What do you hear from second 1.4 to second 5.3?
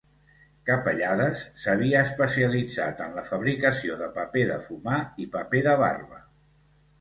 s'havia especialitzat en la fabricació de paper de fumar i